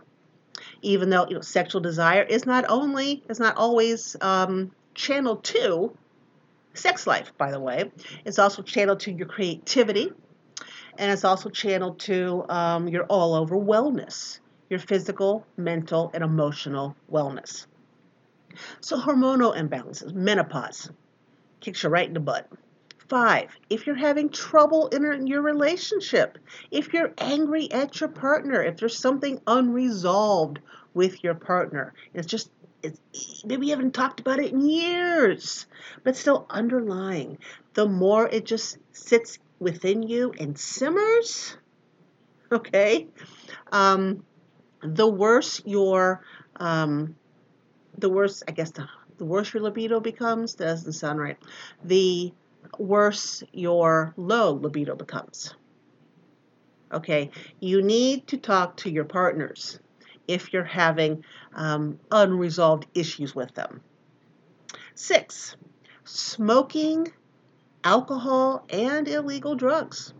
even 0.82 1.10
though 1.10 1.26
you 1.28 1.34
know 1.34 1.40
sexual 1.40 1.80
desire 1.80 2.22
is 2.22 2.46
not 2.46 2.64
only 2.68 3.22
is 3.28 3.38
not 3.38 3.56
always 3.56 4.16
um, 4.20 4.70
channeled 4.94 5.44
to 5.44 5.96
sex 6.74 7.06
life. 7.06 7.32
By 7.36 7.50
the 7.50 7.60
way, 7.60 7.90
it's 8.24 8.38
also 8.38 8.62
channeled 8.62 9.00
to 9.00 9.12
your 9.12 9.26
creativity, 9.26 10.12
and 10.98 11.10
it's 11.10 11.24
also 11.24 11.48
channeled 11.48 11.98
to 12.00 12.44
um, 12.48 12.88
your 12.88 13.04
all 13.04 13.34
over 13.34 13.56
wellness, 13.56 14.40
your 14.68 14.78
physical, 14.78 15.46
mental, 15.56 16.10
and 16.14 16.22
emotional 16.22 16.96
wellness. 17.10 17.66
So 18.80 18.98
hormonal 18.98 19.56
imbalances, 19.56 20.12
menopause, 20.12 20.90
kicks 21.60 21.82
you 21.82 21.88
right 21.88 22.08
in 22.08 22.14
the 22.14 22.20
butt. 22.20 22.48
Five, 23.08 23.50
if 23.68 23.86
you're 23.86 23.96
having 23.96 24.28
trouble 24.28 24.86
in 24.88 25.26
your 25.26 25.42
relationship, 25.42 26.38
if 26.70 26.92
you're 26.92 27.12
angry 27.18 27.70
at 27.72 27.98
your 28.00 28.08
partner, 28.08 28.62
if 28.62 28.76
there's 28.76 28.96
something 28.96 29.40
unresolved 29.46 30.60
with 30.94 31.24
your 31.24 31.34
partner, 31.34 31.92
it's 32.14 32.26
just 32.26 32.50
it's, 32.82 33.44
maybe 33.44 33.66
you 33.66 33.72
haven't 33.72 33.94
talked 33.94 34.20
about 34.20 34.38
it 34.38 34.52
in 34.52 34.60
years, 34.60 35.66
but 36.02 36.16
still 36.16 36.46
underlying. 36.48 37.38
The 37.74 37.86
more 37.86 38.28
it 38.28 38.46
just 38.46 38.78
sits 38.92 39.38
within 39.60 40.02
you 40.02 40.32
and 40.40 40.58
simmers, 40.58 41.56
okay, 42.50 43.06
um, 43.70 44.24
the 44.82 45.06
worse 45.06 45.62
your, 45.64 46.24
um, 46.56 47.14
the 47.96 48.08
worse 48.08 48.42
I 48.48 48.52
guess 48.52 48.72
the 48.72 48.88
the 49.20 49.26
worse 49.26 49.52
your 49.52 49.62
libido 49.62 50.00
becomes. 50.00 50.54
That 50.54 50.64
doesn't 50.64 50.94
sound 50.94 51.20
right. 51.20 51.36
The 51.84 52.32
worse 52.78 53.44
your 53.52 54.14
low 54.16 54.52
libido 54.54 54.96
becomes. 54.96 55.54
Okay, 56.90 57.30
you 57.60 57.82
need 57.82 58.26
to 58.28 58.38
talk 58.38 58.78
to 58.78 58.90
your 58.90 59.04
partners 59.04 59.78
if 60.26 60.52
you're 60.52 60.64
having 60.64 61.22
um, 61.54 62.00
unresolved 62.10 62.86
issues 62.94 63.34
with 63.34 63.54
them. 63.54 63.82
Six, 64.94 65.54
smoking, 66.04 67.12
alcohol, 67.84 68.64
and 68.70 69.08
illegal 69.08 69.54
drugs. 69.54 70.12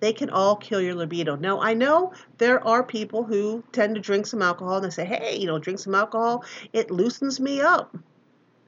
They 0.00 0.12
can 0.12 0.30
all 0.30 0.56
kill 0.56 0.80
your 0.80 0.94
libido. 0.94 1.36
Now, 1.36 1.60
I 1.60 1.74
know 1.74 2.12
there 2.38 2.66
are 2.66 2.82
people 2.82 3.22
who 3.22 3.62
tend 3.70 3.94
to 3.94 4.00
drink 4.00 4.26
some 4.26 4.42
alcohol 4.42 4.76
and 4.76 4.84
they 4.84 4.90
say, 4.90 5.04
hey, 5.04 5.36
you 5.36 5.46
know, 5.46 5.58
drink 5.58 5.78
some 5.78 5.94
alcohol, 5.94 6.44
it 6.72 6.90
loosens 6.90 7.38
me 7.38 7.60
up 7.60 7.96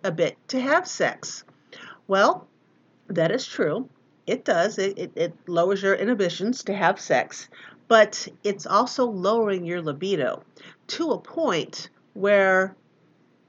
a 0.05 0.13
bit 0.13 0.37
to 0.49 0.61
have 0.61 0.87
sex. 0.87 1.43
Well, 2.07 2.47
that 3.09 3.33
is 3.33 3.47
true. 3.47 3.89
It 4.27 4.45
does. 4.45 4.79
It, 4.79 4.99
it, 4.99 5.13
it, 5.17 5.35
lowers 5.49 5.83
your 5.83 5.95
inhibitions 5.95 6.63
to 6.65 6.75
have 6.75 7.01
sex, 7.01 7.49
but 7.89 8.29
it's 8.45 8.67
also 8.67 9.05
lowering 9.07 9.65
your 9.65 9.83
libido 9.83 10.43
to 10.89 11.11
a 11.11 11.19
point 11.19 11.91
where 12.13 12.77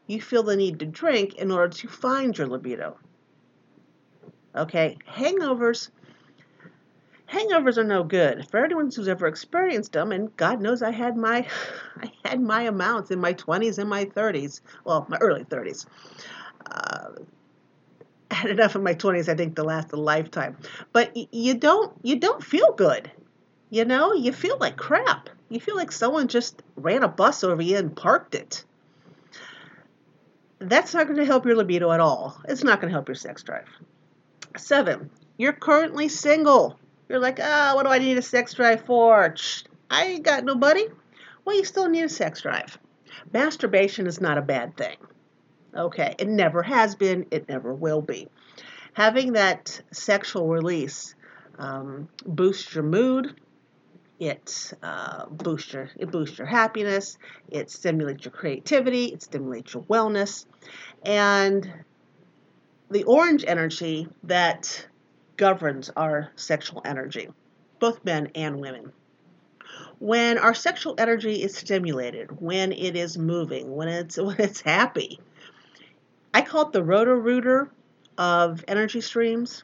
you 0.08 0.22
feel 0.22 0.44
the 0.44 0.56
need 0.56 0.80
to 0.80 0.86
drink 0.86 1.36
in 1.36 1.52
order 1.52 1.74
to 1.78 1.88
find 1.88 2.38
your 2.38 2.48
libido. 2.48 2.98
Okay, 4.56 4.98
hangovers. 5.08 5.90
Hangovers 7.30 7.78
are 7.78 7.84
no 7.84 8.04
good. 8.04 8.48
For 8.50 8.64
anyone 8.64 8.90
who's 8.96 9.08
ever 9.08 9.28
experienced 9.28 9.94
them, 9.94 10.12
and 10.12 10.36
God 10.38 10.62
knows 10.62 10.82
I 10.82 10.92
had 10.92 11.18
my, 11.18 11.48
I 11.98 12.12
had 12.24 12.42
my 12.42 12.64
amounts 12.64 13.12
in 13.12 13.20
my 13.20 13.34
20s 13.34 13.78
and 13.80 13.90
my 13.90 14.06
30s. 14.06 14.62
Well, 14.86 15.06
my 15.10 15.18
early 15.18 15.44
30s. 15.44 15.86
Uh, 16.70 17.10
had 18.32 18.50
enough 18.50 18.76
in 18.76 18.84
my 18.84 18.94
20s 18.94 19.30
i 19.30 19.36
think 19.36 19.56
to 19.56 19.64
last 19.64 19.94
a 19.94 19.96
lifetime 19.96 20.58
but 20.92 21.16
you 21.32 21.54
don't 21.54 21.94
you 22.02 22.20
don't 22.20 22.44
feel 22.44 22.74
good 22.74 23.10
you 23.70 23.86
know 23.86 24.14
you 24.14 24.34
feel 24.34 24.58
like 24.58 24.76
crap 24.76 25.30
you 25.50 25.60
feel 25.60 25.76
like 25.76 25.92
someone 25.92 26.28
just 26.28 26.62
ran 26.76 27.04
a 27.04 27.08
bus 27.08 27.44
over 27.44 27.62
you 27.62 27.78
and 27.78 27.96
parked 27.96 28.36
it 28.36 28.66
that's 30.60 30.94
not 30.94 31.06
going 31.06 31.18
to 31.18 31.26
help 31.26 31.46
your 31.46 31.56
libido 31.56 31.92
at 31.92 32.00
all 32.00 32.42
it's 32.50 32.64
not 32.64 32.82
going 32.82 32.90
to 32.90 32.94
help 32.94 33.08
your 33.08 33.16
sex 33.16 33.44
drive 33.44 33.70
seven. 34.58 35.10
You're 35.38 35.54
currently 35.54 36.08
single. 36.08 36.80
You're 37.10 37.20
like 37.20 37.40
ah 37.42 37.72
oh, 37.72 37.76
what 37.76 37.84
do 37.84 37.90
i 37.90 38.00
need 38.00 38.18
a 38.18 38.22
sex 38.22 38.54
drive 38.54 38.86
for? 38.86 39.36
I 39.90 40.06
ain't 40.06 40.24
got 40.24 40.44
nobody 40.44 40.88
well 41.46 41.56
you 41.56 41.64
still 41.64 41.88
need 41.88 42.04
a 42.04 42.10
sex 42.10 42.42
drive. 42.42 42.78
Masturbation 43.32 44.08
is 44.08 44.20
not 44.20 44.38
a 44.38 44.42
bad 44.42 44.76
thing. 44.76 44.98
Okay, 45.76 46.16
it 46.18 46.28
never 46.28 46.64
has 46.64 46.96
been, 46.96 47.28
it 47.32 47.48
never 47.50 47.74
will 47.74 48.02
be. 48.02 48.28
Having 48.94 49.34
that 49.34 49.82
sexual 49.92 50.48
release 50.48 51.16
um, 51.60 52.10
boosts 52.26 52.74
your 52.74 52.84
mood. 52.84 53.40
It 54.18 54.74
uh, 54.82 55.26
boosts 55.26 55.74
your 55.74 55.90
it 55.98 56.10
boosts 56.10 56.38
your 56.38 56.48
happiness. 56.48 57.18
It 57.50 57.70
stimulates 57.70 58.24
your 58.24 58.32
creativity. 58.32 59.08
It 59.08 59.22
stimulates 59.22 59.74
your 59.74 59.84
wellness, 59.84 60.46
and 61.04 61.70
the 62.90 63.04
orange 63.04 63.44
energy 63.48 64.08
that 64.24 64.88
governs 65.38 65.90
our 65.96 66.32
sexual 66.36 66.82
energy, 66.86 67.30
both 67.80 68.04
men 68.06 68.30
and 68.36 68.60
women. 68.60 68.92
When 70.00 70.38
our 70.38 70.54
sexual 70.54 70.96
energy 70.98 71.42
is 71.42 71.56
stimulated, 71.58 72.42
when 72.42 72.72
it 72.72 72.96
is 72.96 73.18
moving, 73.18 73.76
when 73.76 73.88
it's 73.88 74.18
when 74.22 74.40
it's 74.40 74.62
happy, 74.62 75.20
I 76.34 76.42
call 76.42 76.68
it 76.68 76.74
the 76.74 76.84
Roto-Rooter 76.84 77.70
of 78.18 78.64
energy 78.68 79.02
streams 79.02 79.64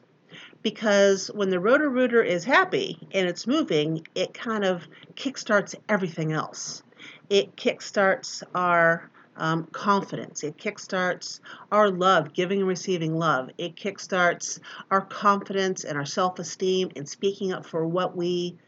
because 0.62 1.28
when 1.28 1.50
the 1.50 1.60
Roto-Rooter 1.60 2.22
is 2.22 2.44
happy 2.44 2.98
and 3.12 3.28
it's 3.28 3.46
moving, 3.46 4.06
it 4.14 4.34
kind 4.34 4.64
of 4.64 4.86
kickstarts 5.14 5.74
everything 5.88 6.32
else. 6.32 6.82
It 7.28 7.56
kickstarts 7.56 8.42
our 8.54 9.10
um, 9.36 9.64
confidence. 9.72 10.42
It 10.42 10.56
kickstarts 10.56 11.40
our 11.70 11.90
love, 11.90 12.32
giving 12.32 12.60
and 12.60 12.68
receiving 12.68 13.16
love. 13.16 13.50
It 13.58 13.76
kickstarts 13.76 14.58
our 14.90 15.00
confidence 15.00 15.84
and 15.84 15.96
our 15.96 16.04
self 16.04 16.38
esteem 16.38 16.90
and 16.96 17.08
speaking 17.08 17.52
up 17.52 17.64
for 17.64 17.86
what 17.86 18.16
we 18.16 18.58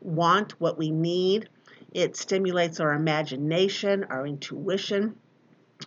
want, 0.00 0.60
what 0.60 0.78
we 0.78 0.90
need. 0.90 1.48
It 1.92 2.16
stimulates 2.16 2.80
our 2.80 2.92
imagination, 2.92 4.04
our 4.04 4.26
intuition. 4.26 5.16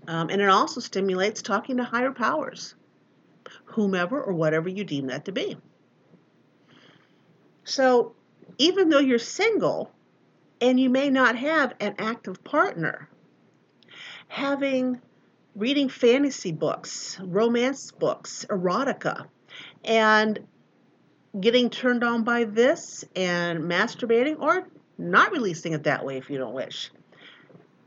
Um, 0.08 0.30
and 0.30 0.42
it 0.42 0.50
also 0.50 0.80
stimulates 0.80 1.42
talking 1.42 1.78
to 1.78 1.84
higher 1.84 2.12
powers, 2.12 2.76
whomever 3.66 4.22
or 4.22 4.34
whatever 4.34 4.70
you 4.70 4.84
deem 4.84 5.08
that 5.08 5.26
to 5.26 5.32
be. 5.32 5.58
So, 7.64 8.14
even 8.58 8.90
though 8.90 9.00
you're 9.00 9.20
single 9.20 9.92
and 10.60 10.80
you 10.80 10.90
may 10.90 11.10
not 11.10 11.38
have 11.38 11.74
an 11.80 11.96
active 11.98 12.44
partner, 12.44 13.10
having 14.32 15.02
reading 15.58 15.90
fantasy 15.90 16.54
books, 16.54 17.20
romance 17.20 17.92
books, 17.92 18.46
erotica, 18.50 19.28
and 19.84 20.40
getting 21.38 21.70
turned 21.70 22.02
on 22.02 22.24
by 22.24 22.46
this 22.46 23.04
and 23.14 23.60
masturbating 23.60 24.40
or 24.40 24.66
not 24.98 25.34
releasing 25.34 25.74
it 25.74 25.84
that 25.84 26.06
way 26.06 26.16
if 26.16 26.30
you 26.30 26.38
don't 26.38 26.54
wish. 26.54 26.92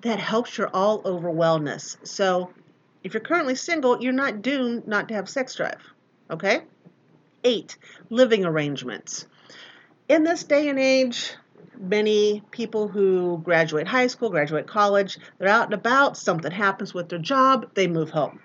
That 0.02 0.18
helps 0.18 0.58
your 0.58 0.68
all 0.68 1.00
over 1.06 1.30
wellness. 1.30 1.96
So, 2.06 2.50
if 3.02 3.14
you're 3.14 3.22
currently 3.22 3.54
single, 3.54 4.02
you're 4.02 4.12
not 4.12 4.42
doomed 4.42 4.86
not 4.86 5.08
to 5.08 5.14
have 5.14 5.30
sex 5.30 5.54
drive. 5.54 5.80
Okay? 6.30 6.60
Eight, 7.42 7.78
living 8.10 8.44
arrangements. 8.44 9.26
In 10.10 10.24
this 10.24 10.44
day 10.44 10.68
and 10.68 10.78
age, 10.78 11.32
many 11.78 12.42
people 12.50 12.88
who 12.88 13.38
graduate 13.44 13.87
high 13.87 14.06
school, 14.06 14.30
graduate 14.30 14.66
college, 14.66 15.18
they're 15.38 15.49
out 15.49 15.66
and 15.66 15.75
about, 15.75 16.16
something 16.16 16.52
happens 16.52 16.94
with 16.94 17.09
their 17.09 17.18
job, 17.18 17.71
they 17.75 17.87
move 17.87 18.11
home. 18.11 18.40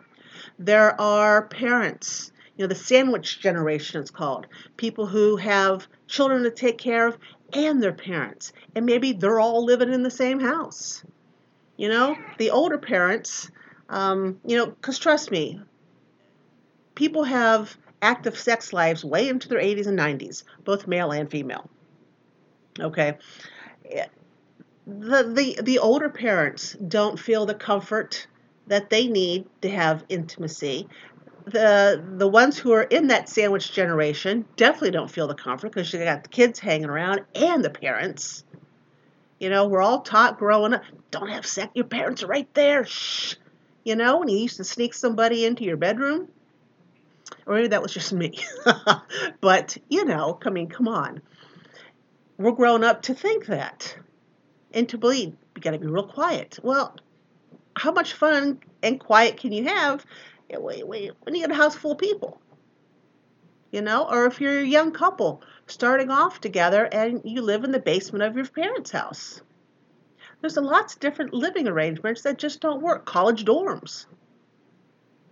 There 0.57 0.99
are 0.99 1.47
parents, 1.47 2.31
you 2.57 2.63
know, 2.63 2.67
the 2.67 2.75
sandwich 2.75 3.39
generation 3.39 4.01
it's 4.01 4.11
called, 4.11 4.47
people 4.77 5.05
who 5.05 5.37
have 5.37 5.87
children 6.07 6.43
to 6.43 6.51
take 6.51 6.77
care 6.77 7.07
of 7.07 7.17
and 7.53 7.81
their 7.81 7.93
parents, 7.93 8.53
and 8.75 8.85
maybe 8.85 9.13
they're 9.13 9.39
all 9.39 9.63
living 9.63 9.91
in 9.91 10.03
the 10.03 10.11
same 10.11 10.39
house. 10.39 11.03
You 11.77 11.89
know, 11.89 12.17
the 12.37 12.51
older 12.51 12.77
parents, 12.77 13.49
um, 13.89 14.39
you 14.45 14.57
know, 14.57 14.67
because 14.67 14.99
trust 14.99 15.31
me, 15.31 15.61
people 16.95 17.23
have 17.23 17.77
active 18.01 18.37
sex 18.37 18.73
lives 18.73 19.03
way 19.03 19.29
into 19.29 19.47
their 19.47 19.59
80s 19.59 19.87
and 19.87 19.97
90s, 19.97 20.43
both 20.63 20.87
male 20.87 21.11
and 21.11 21.29
female. 21.29 21.69
Okay. 22.81 23.17
The, 24.87 25.23
the, 25.23 25.59
the 25.61 25.79
older 25.79 26.09
parents 26.09 26.73
don't 26.73 27.19
feel 27.19 27.45
the 27.45 27.53
comfort 27.53 28.27
that 28.67 28.89
they 28.89 29.07
need 29.07 29.45
to 29.61 29.69
have 29.69 30.05
intimacy. 30.09 30.87
The, 31.45 32.03
the 32.17 32.27
ones 32.27 32.57
who 32.57 32.71
are 32.73 32.83
in 32.83 33.07
that 33.07 33.29
sandwich 33.29 33.71
generation 33.71 34.45
definitely 34.55 34.91
don't 34.91 35.09
feel 35.09 35.27
the 35.27 35.35
comfort 35.35 35.71
because 35.71 35.91
you 35.91 35.99
got 35.99 36.23
the 36.23 36.29
kids 36.29 36.59
hanging 36.59 36.89
around 36.89 37.21
and 37.35 37.63
the 37.63 37.69
parents. 37.69 38.43
You 39.39 39.49
know, 39.49 39.67
we're 39.67 39.81
all 39.81 40.01
taught 40.01 40.37
growing 40.37 40.73
up, 40.73 40.83
don't 41.11 41.29
have 41.29 41.45
sex, 41.45 41.71
your 41.73 41.85
parents 41.85 42.23
are 42.23 42.27
right 42.27 42.51
there. 42.53 42.85
Shh. 42.85 43.35
You 43.83 43.95
know, 43.95 44.17
when 44.17 44.27
you 44.27 44.37
used 44.37 44.57
to 44.57 44.63
sneak 44.63 44.93
somebody 44.93 45.45
into 45.45 45.63
your 45.63 45.77
bedroom. 45.77 46.27
Or 47.45 47.55
maybe 47.55 47.69
that 47.69 47.81
was 47.81 47.93
just 47.93 48.13
me. 48.13 48.39
but, 49.41 49.77
you 49.87 50.05
know, 50.05 50.39
I 50.45 50.49
mean, 50.49 50.67
come 50.67 50.87
on 50.87 51.21
we're 52.39 52.53
grown 52.53 52.85
up 52.85 53.01
to 53.03 53.13
think 53.13 53.45
that 53.47 53.97
and 54.73 54.87
to 54.89 54.97
believe 54.97 55.35
you 55.55 55.61
got 55.61 55.71
to 55.71 55.77
be 55.77 55.87
real 55.87 56.07
quiet. 56.07 56.57
Well, 56.63 56.95
how 57.75 57.91
much 57.91 58.13
fun 58.13 58.61
and 58.81 58.99
quiet 58.99 59.37
can 59.37 59.51
you 59.51 59.65
have 59.65 60.05
when 60.47 61.35
you 61.35 61.41
get 61.41 61.51
a 61.51 61.55
house 61.55 61.75
full 61.75 61.91
of 61.91 61.97
people? 61.97 62.39
You 63.71 63.81
know, 63.81 64.07
or 64.09 64.25
if 64.25 64.39
you're 64.39 64.59
a 64.59 64.65
young 64.65 64.91
couple 64.91 65.43
starting 65.67 66.09
off 66.09 66.39
together 66.39 66.85
and 66.85 67.21
you 67.25 67.41
live 67.41 67.65
in 67.65 67.71
the 67.71 67.79
basement 67.79 68.23
of 68.23 68.35
your 68.35 68.47
parents' 68.47 68.91
house. 68.91 69.41
There's 70.41 70.57
a 70.57 70.61
lots 70.61 70.93
of 70.93 71.01
different 71.01 71.33
living 71.33 71.67
arrangements 71.67 72.21
that 72.21 72.37
just 72.37 72.61
don't 72.61 72.81
work. 72.81 73.05
College 73.05 73.43
dorms, 73.43 74.05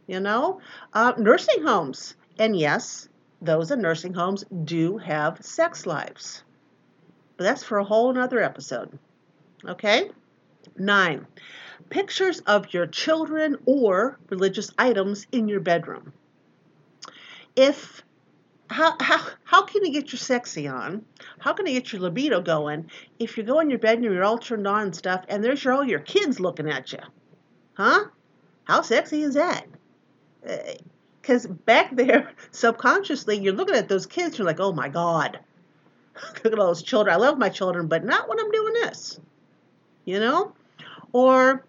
you 0.06 0.20
know, 0.20 0.60
uh, 0.94 1.14
nursing 1.18 1.64
homes. 1.64 2.16
And 2.38 2.60
yes, 2.60 3.08
those 3.42 3.72
in 3.72 3.82
nursing 3.82 4.14
homes 4.14 4.44
do 4.66 4.98
have 4.98 5.44
sex 5.44 5.86
lives. 5.86 6.44
But 7.38 7.44
that's 7.44 7.64
for 7.64 7.78
a 7.78 7.84
whole 7.84 8.12
nother 8.12 8.42
episode. 8.42 8.98
Okay? 9.64 10.10
Nine, 10.78 11.28
pictures 11.90 12.40
of 12.42 12.74
your 12.74 12.88
children 12.88 13.58
or 13.66 14.20
religious 14.30 14.72
items 14.78 15.28
in 15.32 15.48
your 15.48 15.60
bedroom. 15.60 16.14
If 17.56 18.04
how, 18.70 18.96
how, 19.00 19.26
how 19.46 19.64
can 19.64 19.86
you 19.86 19.94
get 19.94 20.12
your 20.12 20.20
sexy 20.20 20.68
on? 20.68 21.06
How 21.40 21.54
can 21.54 21.66
you 21.68 21.74
get 21.74 21.94
your 21.94 22.02
libido 22.02 22.42
going 22.42 22.90
if 23.18 23.38
you 23.38 23.44
go 23.44 23.60
in 23.60 23.70
your 23.70 23.80
bedroom, 23.80 24.14
you're 24.14 24.26
all 24.26 24.38
turned 24.38 24.68
on 24.68 24.84
and 24.84 24.96
stuff 24.96 25.24
and 25.30 25.44
there's 25.44 25.64
your, 25.64 25.74
all 25.74 25.86
your 25.86 26.00
kids 26.00 26.40
looking 26.40 26.70
at 26.70 26.92
you? 26.92 27.00
Huh? 27.76 28.06
How 28.66 28.82
sexy 28.82 29.22
is 29.22 29.36
that? 29.36 29.66
Because 31.22 31.46
uh, 31.46 31.54
back 31.66 31.90
there, 31.96 32.32
subconsciously, 32.52 33.38
you're 33.38 33.54
looking 33.54 33.76
at 33.76 33.88
those 33.88 34.06
kids, 34.06 34.38
you're 34.38 34.48
like, 34.48 34.60
oh 34.60 34.74
my 34.74 34.90
God. 34.90 35.40
Look 36.44 36.54
at 36.54 36.60
all 36.60 36.68
those 36.68 36.84
children. 36.84 37.14
I 37.14 37.18
love 37.18 37.38
my 37.38 37.50
children, 37.50 37.88
but 37.88 38.04
not 38.04 38.28
when 38.28 38.40
I'm 38.40 38.52
doing 38.52 38.74
this. 38.74 39.20
You 40.06 40.20
know? 40.20 40.54
Or 41.14 41.66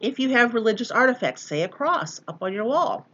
if 0.00 0.18
you 0.18 0.30
have 0.30 0.54
religious 0.54 0.90
artifacts, 0.90 1.42
say 1.42 1.62
a 1.62 1.68
cross 1.68 2.20
up 2.28 2.42
on 2.42 2.52
your 2.52 2.64
wall. 2.64 3.06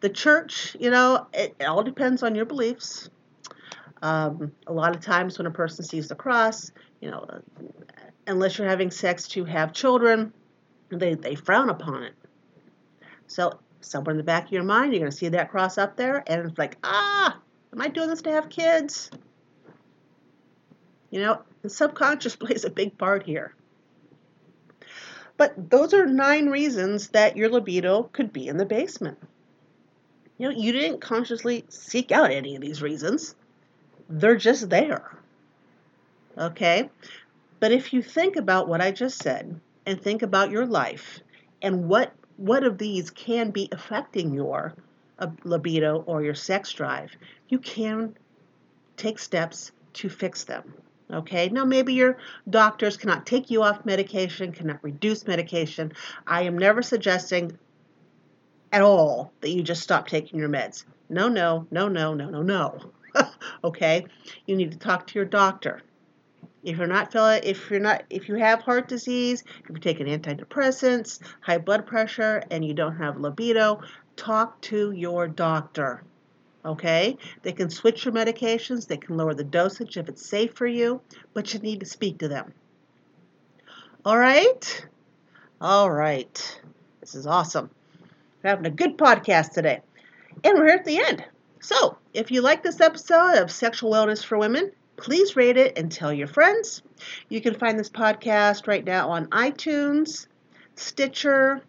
The 0.00 0.08
church, 0.08 0.76
you 0.78 0.90
know, 0.90 1.26
it, 1.32 1.56
it 1.58 1.64
all 1.64 1.82
depends 1.82 2.22
on 2.22 2.34
your 2.34 2.44
beliefs. 2.44 3.10
Um, 4.02 4.52
a 4.66 4.72
lot 4.72 4.94
of 4.94 5.02
times 5.02 5.38
when 5.38 5.46
a 5.46 5.50
person 5.50 5.84
sees 5.84 6.08
the 6.08 6.14
cross, 6.14 6.70
you 7.00 7.10
know, 7.10 7.40
unless 8.26 8.58
you're 8.58 8.68
having 8.68 8.90
sex 8.90 9.26
to 9.28 9.44
have 9.44 9.72
children, 9.72 10.32
they, 10.90 11.14
they 11.14 11.34
frown 11.34 11.70
upon 11.70 12.02
it. 12.02 12.14
So 13.26 13.58
somewhere 13.80 14.12
in 14.12 14.18
the 14.18 14.24
back 14.24 14.46
of 14.46 14.52
your 14.52 14.64
mind, 14.64 14.92
you're 14.92 15.00
going 15.00 15.10
to 15.10 15.16
see 15.16 15.28
that 15.28 15.50
cross 15.50 15.78
up 15.78 15.96
there, 15.96 16.22
and 16.26 16.48
it's 16.48 16.58
like, 16.58 16.76
ah, 16.84 17.38
Am 17.76 17.82
I 17.82 17.88
doing 17.88 18.08
this 18.08 18.22
to 18.22 18.32
have 18.32 18.48
kids? 18.48 19.10
You 21.10 21.20
know, 21.20 21.42
the 21.60 21.68
subconscious 21.68 22.34
plays 22.36 22.64
a 22.64 22.70
big 22.70 22.96
part 22.96 23.24
here. 23.24 23.54
But 25.36 25.68
those 25.68 25.92
are 25.92 26.06
nine 26.06 26.48
reasons 26.48 27.08
that 27.08 27.36
your 27.36 27.50
libido 27.50 28.04
could 28.04 28.32
be 28.32 28.48
in 28.48 28.56
the 28.56 28.64
basement. 28.64 29.18
You 30.38 30.48
know, 30.48 30.56
you 30.56 30.72
didn't 30.72 31.02
consciously 31.02 31.66
seek 31.68 32.10
out 32.10 32.30
any 32.30 32.56
of 32.56 32.62
these 32.62 32.80
reasons. 32.80 33.34
They're 34.08 34.36
just 34.36 34.70
there. 34.70 35.14
Okay? 36.38 36.88
But 37.60 37.72
if 37.72 37.92
you 37.92 38.00
think 38.00 38.36
about 38.36 38.68
what 38.68 38.80
I 38.80 38.90
just 38.90 39.18
said 39.18 39.60
and 39.84 40.00
think 40.00 40.22
about 40.22 40.50
your 40.50 40.64
life 40.64 41.20
and 41.60 41.88
what 41.88 42.12
what 42.38 42.64
of 42.64 42.76
these 42.76 43.10
can 43.10 43.50
be 43.50 43.68
affecting 43.72 44.34
your 44.34 44.74
libido 45.44 46.02
or 46.06 46.22
your 46.22 46.34
sex 46.34 46.72
drive, 46.72 47.10
you 47.48 47.58
can 47.58 48.16
take 48.96 49.18
steps 49.18 49.72
to 49.94 50.08
fix 50.08 50.44
them. 50.44 50.74
Okay, 51.10 51.48
now 51.48 51.64
maybe 51.64 51.94
your 51.94 52.18
doctors 52.50 52.96
cannot 52.96 53.26
take 53.26 53.50
you 53.50 53.62
off 53.62 53.84
medication, 53.84 54.52
cannot 54.52 54.82
reduce 54.82 55.26
medication. 55.26 55.92
I 56.26 56.42
am 56.42 56.58
never 56.58 56.82
suggesting 56.82 57.56
at 58.72 58.82
all 58.82 59.32
that 59.40 59.50
you 59.50 59.62
just 59.62 59.82
stop 59.82 60.08
taking 60.08 60.40
your 60.40 60.48
meds. 60.48 60.84
No, 61.08 61.28
no, 61.28 61.66
no, 61.70 61.88
no, 61.88 62.14
no, 62.14 62.28
no, 62.28 62.42
no. 62.42 62.80
okay, 63.64 64.04
you 64.46 64.56
need 64.56 64.72
to 64.72 64.78
talk 64.78 65.06
to 65.06 65.18
your 65.18 65.24
doctor. 65.24 65.80
If 66.64 66.78
you're 66.78 66.88
not 66.88 67.12
feeling, 67.12 67.42
if 67.44 67.70
you're 67.70 67.78
not, 67.78 68.02
if 68.10 68.28
you 68.28 68.34
have 68.34 68.60
heart 68.60 68.88
disease, 68.88 69.44
if 69.62 69.70
you're 69.70 69.78
taking 69.78 70.06
antidepressants, 70.06 71.20
high 71.40 71.58
blood 71.58 71.86
pressure, 71.86 72.42
and 72.50 72.64
you 72.64 72.74
don't 72.74 72.96
have 72.96 73.20
libido, 73.20 73.80
talk 74.16 74.60
to 74.62 74.92
your 74.92 75.28
doctor. 75.28 76.02
Okay? 76.64 77.16
They 77.42 77.52
can 77.52 77.70
switch 77.70 78.04
your 78.04 78.14
medications, 78.14 78.86
they 78.86 78.96
can 78.96 79.16
lower 79.16 79.34
the 79.34 79.44
dosage 79.44 79.96
if 79.96 80.08
it's 80.08 80.26
safe 80.26 80.54
for 80.54 80.66
you, 80.66 81.00
but 81.32 81.54
you 81.54 81.60
need 81.60 81.80
to 81.80 81.86
speak 81.86 82.18
to 82.18 82.28
them. 82.28 82.52
All 84.04 84.18
right? 84.18 84.86
All 85.60 85.90
right. 85.90 86.60
This 87.00 87.14
is 87.14 87.26
awesome. 87.26 87.70
We're 88.42 88.50
having 88.50 88.66
a 88.66 88.70
good 88.70 88.98
podcast 88.98 89.52
today. 89.52 89.80
And 90.44 90.58
we're 90.58 90.68
at 90.68 90.84
the 90.84 90.98
end. 90.98 91.24
So, 91.60 91.96
if 92.12 92.30
you 92.30 92.42
like 92.42 92.62
this 92.62 92.80
episode 92.80 93.38
of 93.38 93.50
Sexual 93.50 93.90
Wellness 93.90 94.24
for 94.24 94.38
Women, 94.38 94.70
please 94.96 95.36
rate 95.36 95.56
it 95.56 95.78
and 95.78 95.90
tell 95.90 96.12
your 96.12 96.26
friends. 96.26 96.82
You 97.28 97.40
can 97.40 97.54
find 97.54 97.78
this 97.78 97.90
podcast 97.90 98.66
right 98.66 98.84
now 98.84 99.10
on 99.10 99.26
iTunes, 99.28 100.26
Stitcher, 100.76 101.62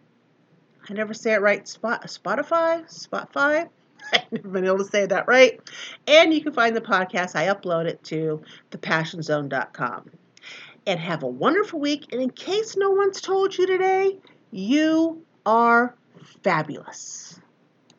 I 0.88 0.94
never 0.94 1.14
say 1.14 1.34
it 1.34 1.40
right. 1.40 1.66
Spot, 1.68 2.02
Spotify? 2.06 2.84
Spotify? 2.86 3.68
I've 4.12 4.32
never 4.32 4.48
been 4.48 4.64
able 4.64 4.78
to 4.78 4.84
say 4.84 5.06
that 5.06 5.28
right. 5.28 5.60
And 6.06 6.32
you 6.32 6.42
can 6.42 6.52
find 6.52 6.74
the 6.74 6.80
podcast. 6.80 7.36
I 7.36 7.48
upload 7.48 7.86
it 7.86 8.02
to 8.04 8.42
thepassionzone.com. 8.70 10.10
And 10.86 10.98
have 10.98 11.22
a 11.22 11.26
wonderful 11.26 11.80
week. 11.80 12.12
And 12.12 12.22
in 12.22 12.30
case 12.30 12.76
no 12.76 12.90
one's 12.90 13.20
told 13.20 13.56
you 13.58 13.66
today, 13.66 14.16
you 14.50 15.22
are 15.44 15.94
fabulous. 16.42 17.38